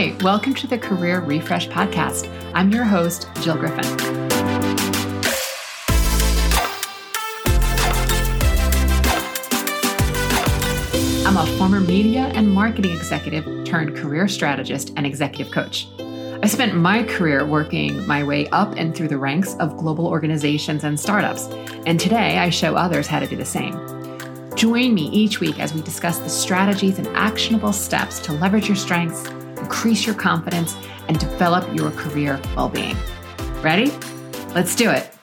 [0.00, 2.26] Hi, welcome to the Career Refresh Podcast.
[2.54, 3.84] I'm your host, Jill Griffin.
[11.26, 15.86] I'm a former media and marketing executive turned career strategist and executive coach.
[15.98, 20.82] I spent my career working my way up and through the ranks of global organizations
[20.82, 21.44] and startups,
[21.84, 23.74] and today I show others how to do the same.
[24.56, 28.76] Join me each week as we discuss the strategies and actionable steps to leverage your
[28.76, 30.76] strengths, increase your confidence,
[31.08, 32.96] and develop your career well being.
[33.62, 33.92] Ready?
[34.54, 35.19] Let's do it.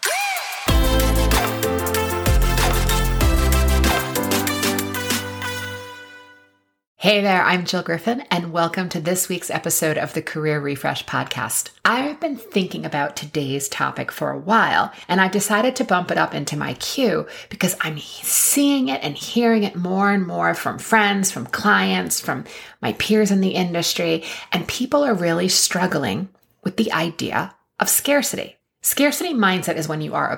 [7.00, 11.06] Hey there, I'm Jill Griffin, and welcome to this week's episode of the Career Refresh
[11.06, 11.70] Podcast.
[11.86, 16.18] I've been thinking about today's topic for a while, and I've decided to bump it
[16.18, 20.80] up into my queue because I'm seeing it and hearing it more and more from
[20.80, 22.46] friends, from clients, from
[22.82, 26.30] my peers in the industry, and people are really struggling
[26.64, 28.58] with the idea of scarcity.
[28.82, 30.34] Scarcity mindset is when you are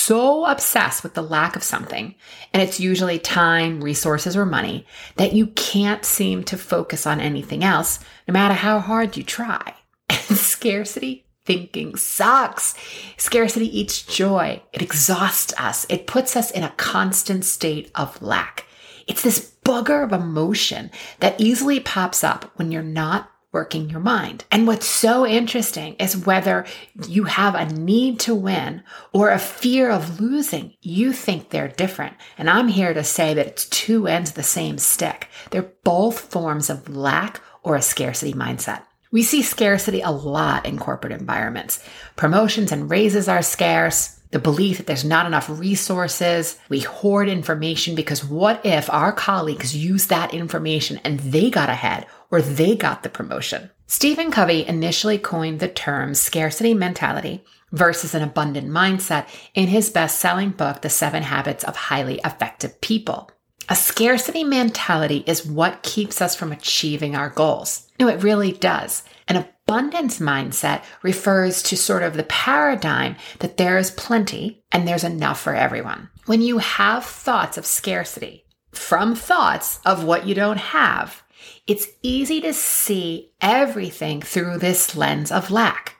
[0.00, 2.14] so obsessed with the lack of something,
[2.52, 7.62] and it's usually time, resources, or money, that you can't seem to focus on anything
[7.62, 9.74] else, no matter how hard you try.
[10.08, 12.74] And scarcity thinking sucks.
[13.16, 14.62] Scarcity eats joy.
[14.72, 15.86] It exhausts us.
[15.88, 18.66] It puts us in a constant state of lack.
[19.06, 24.44] It's this booger of emotion that easily pops up when you're not working your mind.
[24.50, 26.66] And what's so interesting is whether
[27.08, 32.16] you have a need to win or a fear of losing, you think they're different.
[32.38, 35.28] And I'm here to say that it's two ends of the same stick.
[35.50, 38.82] They're both forms of lack or a scarcity mindset.
[39.12, 41.84] We see scarcity a lot in corporate environments.
[42.14, 46.58] Promotions and raises are scarce the belief that there's not enough resources.
[46.68, 52.06] We hoard information because what if our colleagues use that information and they got ahead
[52.30, 53.70] or they got the promotion?
[53.86, 57.42] Stephen Covey initially coined the term scarcity mentality
[57.72, 62.80] versus an abundant mindset in his best selling book, The Seven Habits of Highly Effective
[62.80, 63.30] People.
[63.70, 67.86] A scarcity mentality is what keeps us from achieving our goals.
[68.00, 69.04] No, it really does.
[69.28, 75.04] An abundance mindset refers to sort of the paradigm that there is plenty and there's
[75.04, 76.08] enough for everyone.
[76.26, 81.22] When you have thoughts of scarcity from thoughts of what you don't have,
[81.68, 85.94] it's easy to see everything through this lens of lack.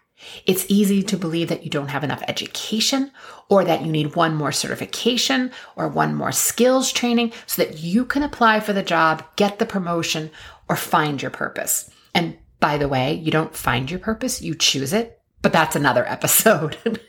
[0.47, 3.11] It's easy to believe that you don't have enough education
[3.49, 8.05] or that you need one more certification or one more skills training so that you
[8.05, 10.31] can apply for the job, get the promotion,
[10.69, 11.91] or find your purpose.
[12.15, 15.21] And by the way, you don't find your purpose, you choose it.
[15.43, 17.01] But that's another episode.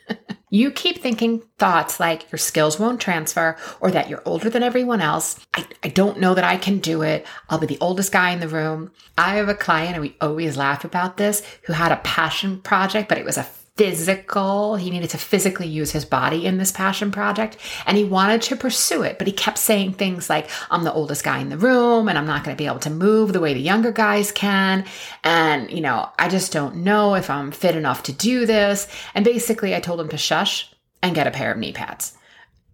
[0.52, 5.00] You keep thinking thoughts like your skills won't transfer or that you're older than everyone
[5.00, 5.40] else.
[5.54, 7.26] I, I don't know that I can do it.
[7.50, 8.92] I'll be the oldest guy in the room.
[9.18, 13.08] I have a client, and we always laugh about this, who had a passion project,
[13.08, 13.48] but it was a
[13.82, 14.76] physical.
[14.76, 18.56] He needed to physically use his body in this passion project and he wanted to
[18.56, 22.08] pursue it, but he kept saying things like, I'm the oldest guy in the room
[22.08, 24.86] and I'm not going to be able to move the way the younger guys can.
[25.24, 28.88] And, you know, I just don't know if I'm fit enough to do this.
[29.16, 30.72] And basically, I told him to shush
[31.02, 32.16] and get a pair of knee pads.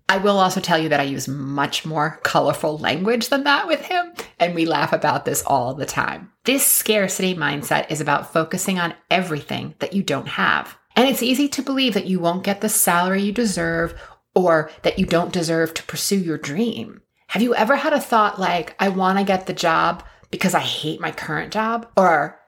[0.10, 3.82] I will also tell you that I use much more colorful language than that with
[3.82, 6.32] him, and we laugh about this all the time.
[6.46, 10.78] This scarcity mindset is about focusing on everything that you don't have.
[10.98, 13.94] And it's easy to believe that you won't get the salary you deserve
[14.34, 17.02] or that you don't deserve to pursue your dream.
[17.28, 20.60] Have you ever had a thought like, I want to get the job because I
[20.60, 21.88] hate my current job?
[21.96, 22.40] Or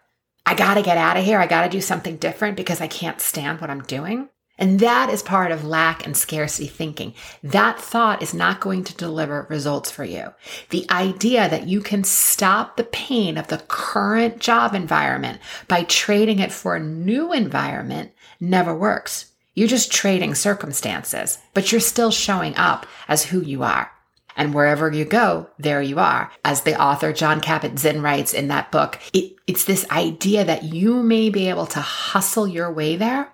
[0.47, 1.39] I got to get out of here.
[1.39, 4.29] I got to do something different because I can't stand what I'm doing.
[4.59, 7.13] And that is part of lack and scarcity thinking.
[7.41, 10.33] That thought is not going to deliver results for you.
[10.69, 15.39] The idea that you can stop the pain of the current job environment
[15.69, 19.31] by trading it for a new environment never works.
[19.55, 23.89] You're just trading circumstances, but you're still showing up as who you are.
[24.35, 26.31] And wherever you go, there you are.
[26.45, 31.03] As the author John Kabat-Zinn writes in that book, it, it's this idea that you
[31.03, 33.33] may be able to hustle your way there,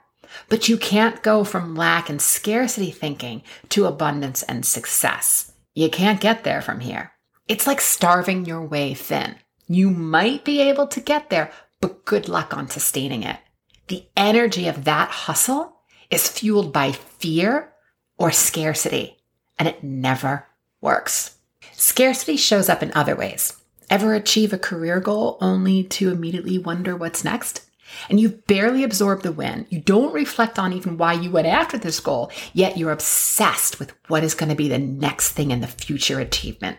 [0.49, 5.51] but you can't go from lack and scarcity thinking to abundance and success.
[5.73, 7.11] You can't get there from here.
[7.47, 9.35] It's like starving your way thin.
[9.67, 11.51] You might be able to get there,
[11.81, 13.39] but good luck on sustaining it.
[13.87, 17.73] The energy of that hustle is fueled by fear
[18.17, 19.17] or scarcity,
[19.59, 20.47] and it never
[20.81, 21.37] works.
[21.73, 23.61] Scarcity shows up in other ways.
[23.89, 27.64] Ever achieve a career goal only to immediately wonder what's next?
[28.09, 29.65] And you've barely absorbed the win.
[29.69, 33.93] You don't reflect on even why you went after this goal, yet you're obsessed with
[34.07, 36.77] what is going to be the next thing in the future achievement.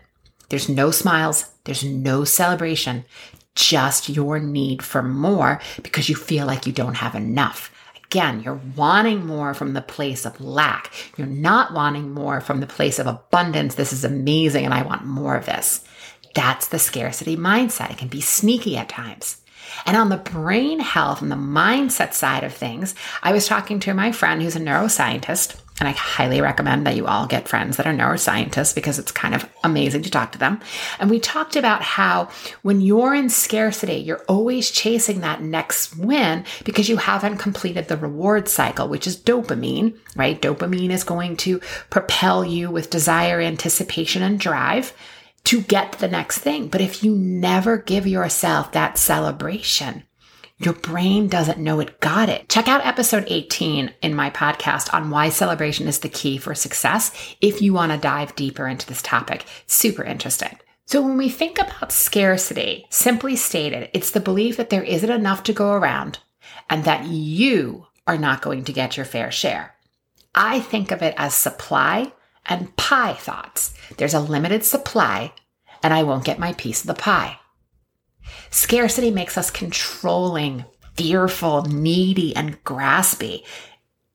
[0.48, 3.04] There's no smiles, there's no celebration,
[3.56, 7.72] just your need for more because you feel like you don't have enough.
[8.04, 10.92] Again, you're wanting more from the place of lack.
[11.16, 13.74] You're not wanting more from the place of abundance.
[13.74, 15.84] This is amazing and I want more of this.
[16.34, 17.90] That's the scarcity mindset.
[17.90, 19.38] It can be sneaky at times.
[19.85, 23.94] And on the brain health and the mindset side of things, I was talking to
[23.94, 27.87] my friend who's a neuroscientist and I highly recommend that you all get friends that
[27.87, 30.61] are neuroscientists because it's kind of amazing to talk to them.
[30.99, 32.31] And we talked about how
[32.62, 37.99] when you're in scarcity, you're always chasing that next win because you haven't completed the
[37.99, 40.41] reward cycle, which is dopamine, right?
[40.41, 41.61] Dopamine is going to
[41.91, 44.94] propel you with desire, anticipation, and drive
[45.46, 46.69] to get the next thing.
[46.69, 50.02] But if you never give yourself that celebration,
[50.58, 52.48] your brain doesn't know it got it.
[52.48, 57.12] Check out episode 18 in my podcast on why celebration is the key for success
[57.40, 59.44] if you want to dive deeper into this topic.
[59.66, 60.58] Super interesting.
[60.87, 65.44] So when we think about scarcity, simply stated, it's the belief that there isn't enough
[65.44, 66.19] to go around
[66.69, 69.75] and that you are not going to get your fair share.
[70.34, 72.12] I think of it as supply
[72.48, 73.75] and pie thoughts.
[73.96, 75.32] There's a limited supply
[75.82, 77.38] and I won't get my piece of the pie.
[78.50, 80.64] Scarcity makes us controlling,
[80.94, 83.44] fearful, needy, and graspy.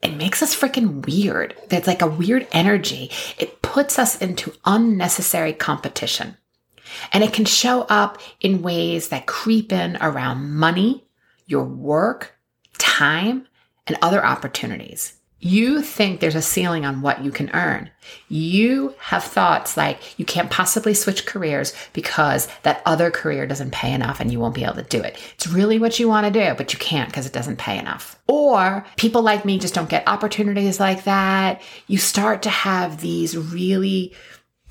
[0.01, 1.55] It makes us freaking weird.
[1.69, 3.11] It's like a weird energy.
[3.37, 6.37] It puts us into unnecessary competition.
[7.13, 11.05] And it can show up in ways that creep in around money,
[11.45, 12.35] your work,
[12.77, 13.47] time,
[13.87, 15.20] and other opportunities.
[15.43, 17.89] You think there's a ceiling on what you can earn.
[18.29, 23.91] You have thoughts like you can't possibly switch careers because that other career doesn't pay
[23.91, 25.17] enough and you won't be able to do it.
[25.33, 28.21] It's really what you want to do, but you can't because it doesn't pay enough.
[28.27, 31.59] Or people like me just don't get opportunities like that.
[31.87, 34.13] You start to have these really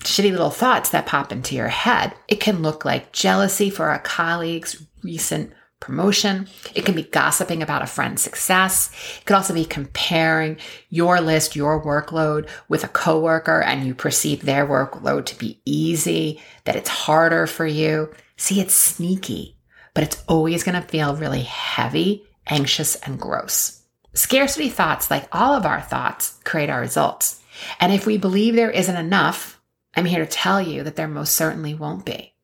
[0.04, 2.14] shitty little thoughts that pop into your head.
[2.28, 6.46] It can look like jealousy for a colleague's recent promotion.
[6.74, 8.90] It can be gossiping about a friend's success.
[9.18, 10.58] It could also be comparing
[10.90, 16.40] your list, your workload with a coworker and you perceive their workload to be easy,
[16.64, 18.12] that it's harder for you.
[18.36, 19.56] See, it's sneaky,
[19.94, 23.82] but it's always going to feel really heavy, anxious, and gross.
[24.12, 27.40] Scarcity thoughts, like all of our thoughts, create our results.
[27.78, 29.60] And if we believe there isn't enough,
[29.94, 32.34] I'm here to tell you that there most certainly won't be.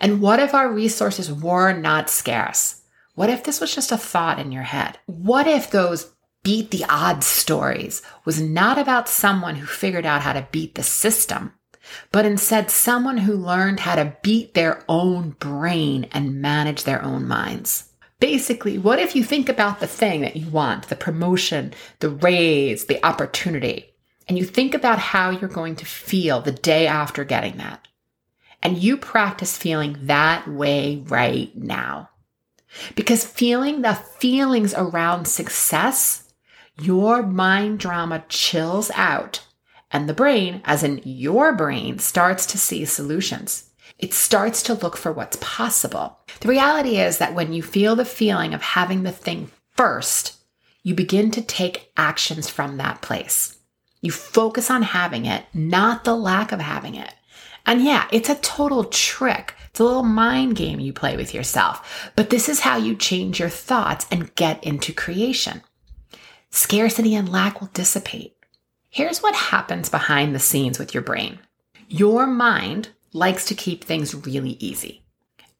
[0.00, 2.82] And what if our resources were not scarce?
[3.14, 4.98] What if this was just a thought in your head?
[5.06, 6.12] What if those
[6.42, 10.82] beat the odds stories was not about someone who figured out how to beat the
[10.82, 11.52] system,
[12.12, 17.26] but instead someone who learned how to beat their own brain and manage their own
[17.26, 17.92] minds?
[18.20, 22.86] Basically, what if you think about the thing that you want, the promotion, the raise,
[22.86, 23.94] the opportunity,
[24.26, 27.86] and you think about how you're going to feel the day after getting that?
[28.62, 32.10] And you practice feeling that way right now.
[32.94, 36.32] Because feeling the feelings around success,
[36.80, 39.44] your mind drama chills out
[39.90, 43.70] and the brain, as in your brain, starts to see solutions.
[43.98, 46.18] It starts to look for what's possible.
[46.40, 50.36] The reality is that when you feel the feeling of having the thing first,
[50.82, 53.58] you begin to take actions from that place.
[54.00, 57.12] You focus on having it, not the lack of having it.
[57.68, 59.54] And yeah, it's a total trick.
[59.68, 62.10] It's a little mind game you play with yourself.
[62.16, 65.60] But this is how you change your thoughts and get into creation.
[66.48, 68.34] Scarcity and lack will dissipate.
[68.88, 71.40] Here's what happens behind the scenes with your brain.
[71.88, 75.02] Your mind likes to keep things really easy.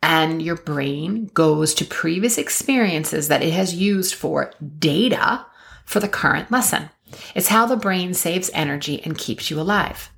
[0.03, 5.45] And your brain goes to previous experiences that it has used for data
[5.85, 6.89] for the current lesson.
[7.35, 10.09] It's how the brain saves energy and keeps you alive.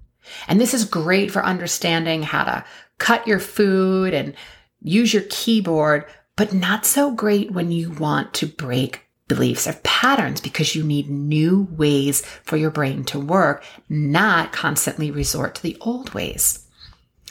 [0.49, 2.65] And this is great for understanding how to
[2.99, 4.35] cut your food and
[4.83, 6.05] use your keyboard,
[6.37, 11.09] but not so great when you want to break beliefs or patterns because you need
[11.09, 16.67] new ways for your brain to work, not constantly resort to the old ways.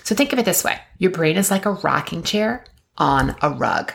[0.03, 0.79] So think of it this way.
[0.97, 2.63] Your brain is like a rocking chair
[2.97, 3.93] on a rug.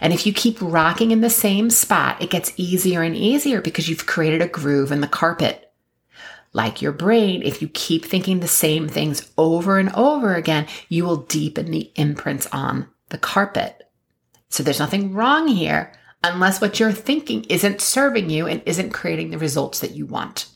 [0.00, 3.88] And if you keep rocking in the same spot, it gets easier and easier because
[3.88, 5.71] you've created a groove in the carpet.
[6.52, 11.04] Like your brain, if you keep thinking the same things over and over again, you
[11.04, 13.88] will deepen the imprints on the carpet.
[14.50, 15.92] So there's nothing wrong here
[16.22, 20.46] unless what you're thinking isn't serving you and isn't creating the results that you want.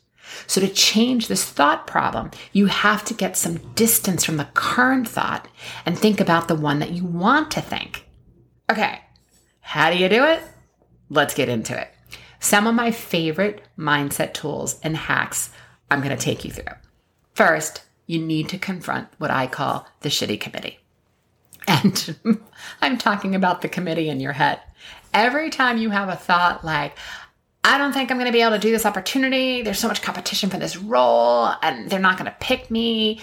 [0.46, 5.08] So to change this thought problem, you have to get some distance from the current
[5.08, 5.48] thought
[5.86, 8.06] and think about the one that you want to think.
[8.70, 9.00] Okay.
[9.60, 10.42] How do you do it?
[11.08, 11.88] Let's get into it.
[12.38, 15.50] Some of my favorite mindset tools and hacks
[15.90, 16.74] I'm going to take you through.
[17.34, 20.78] First, you need to confront what I call the shitty committee.
[21.66, 22.16] And
[22.82, 24.60] I'm talking about the committee in your head.
[25.12, 26.96] Every time you have a thought like,
[27.64, 29.62] I don't think I'm going to be able to do this opportunity.
[29.62, 33.20] There's so much competition for this role and they're not going to pick me.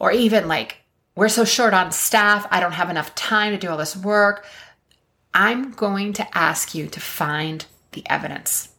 [0.00, 0.78] Or even like,
[1.14, 2.46] we're so short on staff.
[2.50, 4.46] I don't have enough time to do all this work.
[5.32, 8.70] I'm going to ask you to find the evidence.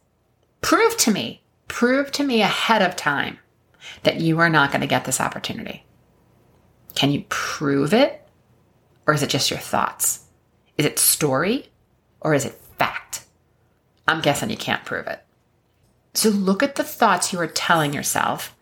[0.62, 3.39] Prove to me, prove to me ahead of time
[4.03, 5.84] that you are not going to get this opportunity.
[6.96, 8.27] Can you prove it?
[9.05, 10.25] Or is it just your thoughts?
[10.77, 11.70] Is it story
[12.22, 13.25] or is it fact?
[14.08, 15.24] I'm guessing you can't prove it.
[16.13, 18.55] So look at the thoughts you are telling yourself,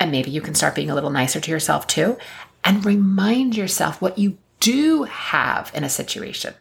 [0.00, 2.16] and maybe you can start being a little nicer to yourself too,
[2.64, 6.54] and remind yourself what you do have in a situation.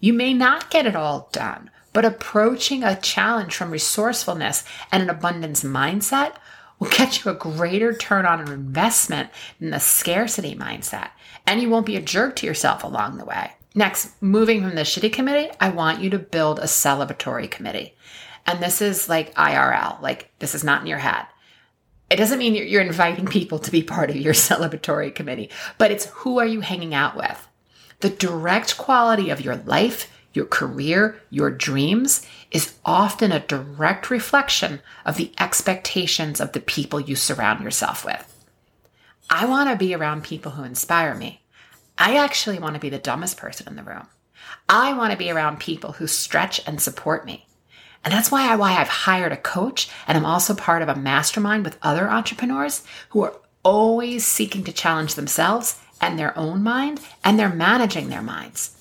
[0.00, 5.10] You may not get it all done, but approaching a challenge from resourcefulness and an
[5.10, 6.34] abundance mindset
[6.78, 11.10] will get you a greater turn on an investment than the scarcity mindset.
[11.46, 13.52] And you won't be a jerk to yourself along the way.
[13.74, 17.94] Next, moving from the shitty committee, I want you to build a celebratory committee.
[18.46, 21.26] And this is like IRL, like this is not in your head.
[22.10, 26.06] It doesn't mean you're inviting people to be part of your celebratory committee, but it's
[26.06, 27.46] who are you hanging out with?
[28.00, 34.80] The direct quality of your life, your career, your dreams is often a direct reflection
[35.04, 38.46] of the expectations of the people you surround yourself with.
[39.28, 41.42] I want to be around people who inspire me.
[41.98, 44.06] I actually want to be the dumbest person in the room.
[44.68, 47.46] I want to be around people who stretch and support me.
[48.04, 50.94] And that's why, I, why I've hired a coach and I'm also part of a
[50.94, 57.00] mastermind with other entrepreneurs who are always seeking to challenge themselves and their own mind
[57.24, 58.77] and they're managing their minds.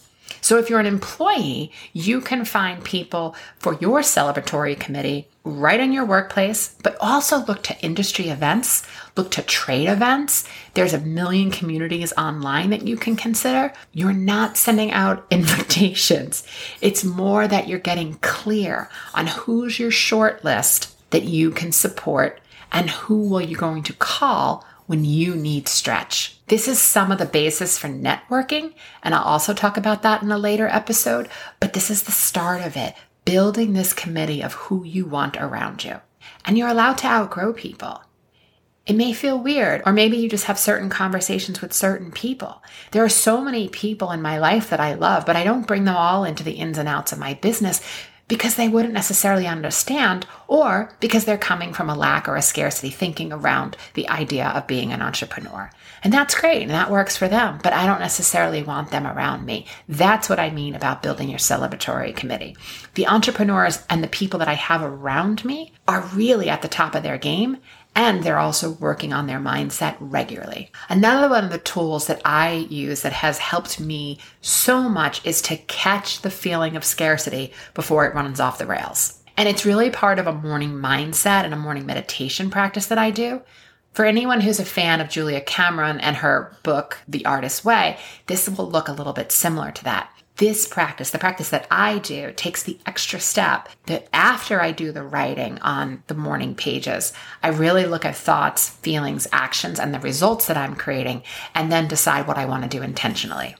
[0.47, 5.91] So if you're an employee, you can find people for your celebratory committee right in
[5.91, 8.87] your workplace, but also look to industry events,
[9.17, 10.47] look to trade events.
[10.73, 13.73] There's a million communities online that you can consider.
[13.91, 16.47] You're not sending out invitations.
[16.79, 22.39] It's more that you're getting clear on who's your short list that you can support
[22.71, 26.39] and who will you going to call when you need stretch.
[26.47, 30.31] This is some of the basis for networking, and I'll also talk about that in
[30.31, 31.29] a later episode,
[31.59, 35.83] but this is the start of it building this committee of who you want around
[35.83, 35.99] you.
[36.45, 38.01] And you're allowed to outgrow people.
[38.85, 42.63] It may feel weird, or maybe you just have certain conversations with certain people.
[42.91, 45.83] There are so many people in my life that I love, but I don't bring
[45.83, 47.81] them all into the ins and outs of my business
[48.27, 52.89] because they wouldn't necessarily understand or because they're coming from a lack or a scarcity
[52.89, 55.69] thinking around the idea of being an entrepreneur.
[56.03, 59.45] And that's great and that works for them, but I don't necessarily want them around
[59.45, 59.65] me.
[59.89, 62.55] That's what I mean about building your celebratory committee.
[62.93, 66.95] The entrepreneurs and the people that I have around me are really at the top
[66.95, 67.57] of their game
[67.97, 70.71] and they're also working on their mindset regularly.
[70.87, 75.41] Another one of the tools that I use that has helped me so much is
[75.41, 79.19] to catch the feeling of scarcity before it runs off the rails.
[79.35, 83.09] And it's really part of a morning mindset and a morning meditation practice that I
[83.09, 83.41] do.
[83.93, 88.47] For anyone who's a fan of Julia Cameron and her book, The Artist's Way, this
[88.47, 92.31] will look a little bit similar to that this practice, the practice that I do,
[92.35, 97.49] takes the extra step that after I do the writing on the morning pages, I
[97.49, 101.23] really look at thoughts, feelings, actions, and the results that I'm creating,
[101.55, 103.55] and then decide what I want to do intentionally.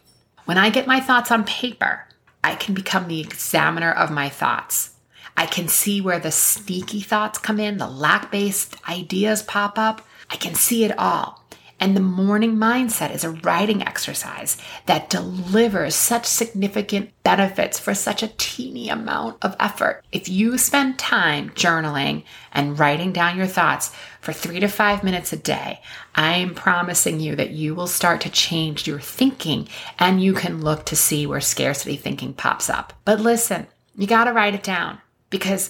[0.45, 2.05] When I get my thoughts on paper,
[2.43, 4.91] I can become the examiner of my thoughts.
[5.35, 10.01] I can see where the sneaky thoughts come in, the lack based ideas pop up.
[10.29, 11.43] I can see it all.
[11.79, 14.57] And the morning mindset is a writing exercise
[14.87, 20.03] that delivers such significant benefits for such a teeny amount of effort.
[20.11, 25.31] If you spend time journaling and writing down your thoughts for three to five minutes
[25.33, 25.81] a day,
[26.15, 29.67] I am promising you that you will start to change your thinking
[29.99, 32.93] and you can look to see where scarcity thinking pops up.
[33.05, 35.69] But listen, you got to write it down because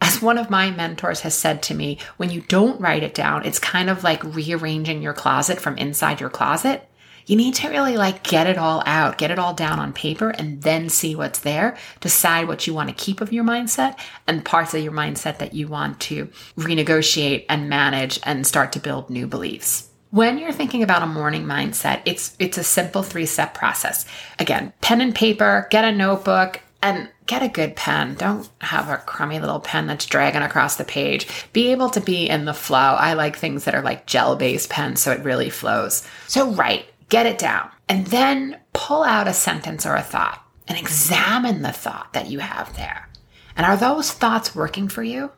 [0.00, 3.44] as one of my mentors has said to me, when you don't write it down,
[3.44, 6.88] it's kind of like rearranging your closet from inside your closet.
[7.26, 10.30] You need to really like get it all out, get it all down on paper,
[10.30, 11.76] and then see what's there.
[12.00, 15.52] Decide what you want to keep of your mindset and parts of your mindset that
[15.52, 19.90] you want to renegotiate and manage and start to build new beliefs.
[20.10, 24.06] When you're thinking about a morning mindset, it's it's a simple three-step process.
[24.38, 28.14] Again, pen and paper, get a notebook, and get a good pen.
[28.14, 31.26] Don't have a crummy little pen that's dragging across the page.
[31.52, 32.78] Be able to be in the flow.
[32.78, 36.06] I like things that are like gel based pens so it really flows.
[36.26, 40.78] So, write, get it down, and then pull out a sentence or a thought and
[40.78, 43.08] examine the thought that you have there.
[43.56, 45.32] And are those thoughts working for you?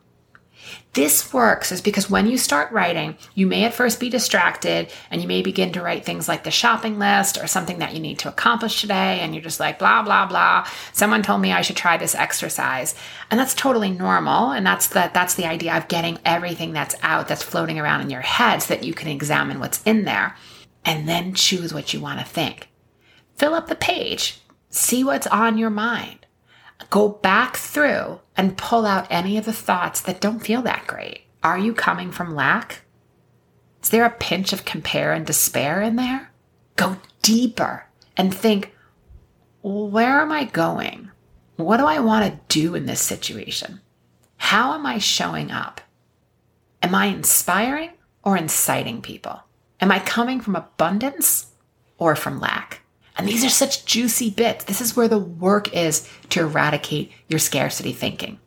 [0.93, 5.21] This works is because when you start writing, you may at first be distracted and
[5.21, 8.19] you may begin to write things like the shopping list or something that you need
[8.19, 9.21] to accomplish today.
[9.21, 10.67] And you're just like, blah, blah, blah.
[10.91, 12.93] Someone told me I should try this exercise.
[13.29, 14.51] And that's totally normal.
[14.51, 18.09] And that's the, that's the idea of getting everything that's out, that's floating around in
[18.09, 20.35] your head so that you can examine what's in there
[20.83, 22.67] and then choose what you want to think.
[23.37, 26.20] Fill up the page, see what's on your mind
[26.89, 31.21] go back through and pull out any of the thoughts that don't feel that great.
[31.43, 32.81] Are you coming from lack?
[33.81, 36.31] Is there a pinch of compare and despair in there?
[36.75, 38.73] Go deeper and think
[39.61, 41.11] where am I going?
[41.55, 43.81] What do I want to do in this situation?
[44.37, 45.81] How am I showing up?
[46.81, 47.91] Am I inspiring
[48.23, 49.43] or inciting people?
[49.79, 51.47] Am I coming from abundance
[51.97, 52.81] or from lack?
[53.17, 54.65] And these are such juicy bits.
[54.65, 58.39] This is where the work is to eradicate your scarcity thinking.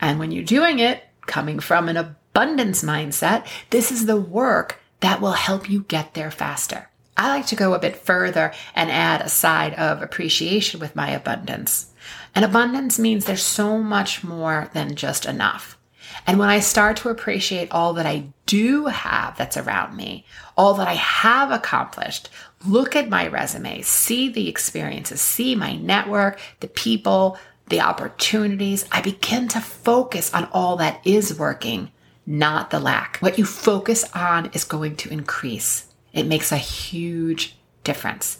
[0.00, 5.20] And when you're doing it coming from an abundance mindset, this is the work that
[5.20, 6.88] will help you get there faster.
[7.16, 11.10] I like to go a bit further and add a side of appreciation with my
[11.10, 11.92] abundance.
[12.34, 15.78] And abundance means there's so much more than just enough.
[16.26, 20.24] And when I start to appreciate all that I do have that's around me,
[20.56, 22.28] all that I have accomplished,
[22.66, 27.38] look at my resume, see the experiences, see my network, the people,
[27.68, 31.90] the opportunities, I begin to focus on all that is working,
[32.26, 33.18] not the lack.
[33.18, 35.86] What you focus on is going to increase.
[36.12, 38.38] It makes a huge difference.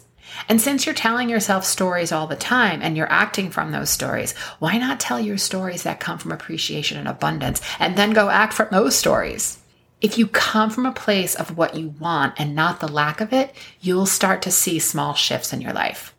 [0.49, 4.33] And since you're telling yourself stories all the time and you're acting from those stories,
[4.59, 8.53] why not tell your stories that come from appreciation and abundance and then go act
[8.53, 9.59] from those stories?
[10.03, 13.31] If you come from a place of what you want and not the lack of
[13.31, 16.13] it, you'll start to see small shifts in your life.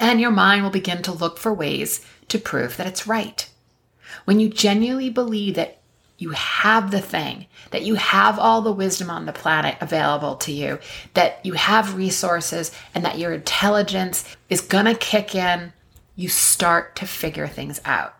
[0.00, 3.46] And your mind will begin to look for ways to prove that it's right.
[4.24, 5.82] When you genuinely believe that
[6.16, 10.52] you have the thing, that you have all the wisdom on the planet available to
[10.52, 10.78] you,
[11.12, 15.74] that you have resources, and that your intelligence is to kick in,
[16.16, 18.14] you start to figure things out.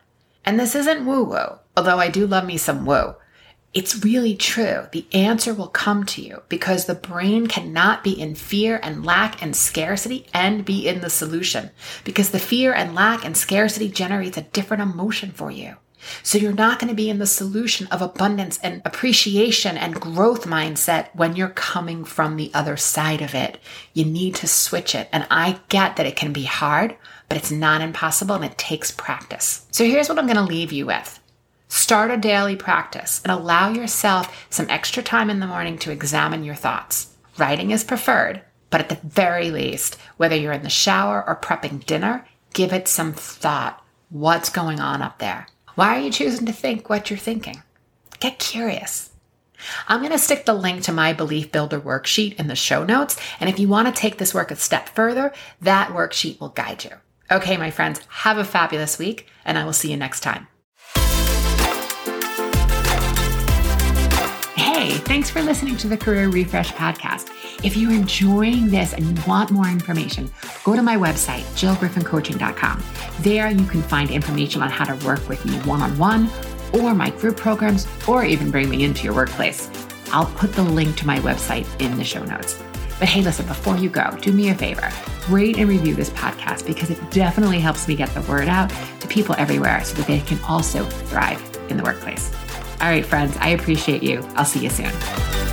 [0.44, 3.14] And this isn't woo woo, although I do love me some woo.
[3.74, 4.86] It's really true.
[4.92, 9.42] The answer will come to you because the brain cannot be in fear and lack
[9.42, 11.70] and scarcity and be in the solution
[12.04, 15.74] because the fear and lack and scarcity generates a different emotion for you.
[16.22, 20.44] So you're not going to be in the solution of abundance and appreciation and growth
[20.44, 23.58] mindset when you're coming from the other side of it.
[23.92, 25.08] You need to switch it.
[25.12, 26.96] And I get that it can be hard,
[27.28, 29.66] but it's not impossible and it takes practice.
[29.72, 31.18] So here's what I'm going to leave you with.
[31.76, 36.44] Start a daily practice and allow yourself some extra time in the morning to examine
[36.44, 37.12] your thoughts.
[37.36, 41.84] Writing is preferred, but at the very least, whether you're in the shower or prepping
[41.84, 43.84] dinner, give it some thought.
[44.08, 45.48] What's going on up there?
[45.74, 47.64] Why are you choosing to think what you're thinking?
[48.20, 49.10] Get curious.
[49.88, 53.20] I'm going to stick the link to my Belief Builder worksheet in the show notes.
[53.40, 56.84] And if you want to take this work a step further, that worksheet will guide
[56.84, 56.92] you.
[57.32, 60.46] Okay, my friends, have a fabulous week, and I will see you next time.
[64.84, 67.30] Hey, thanks for listening to the Career Refresh podcast.
[67.64, 70.30] If you're enjoying this and you want more information,
[70.62, 72.84] go to my website, jillgriffincoaching.com.
[73.20, 76.28] There you can find information on how to work with me one on one,
[76.74, 79.70] or my group programs, or even bring me into your workplace.
[80.12, 82.62] I'll put the link to my website in the show notes.
[82.98, 84.90] But hey, listen, before you go, do me a favor
[85.30, 88.70] rate and review this podcast because it definitely helps me get the word out
[89.00, 92.30] to people everywhere so that they can also thrive in the workplace.
[92.84, 94.22] All right, friends, I appreciate you.
[94.36, 95.43] I'll see you soon.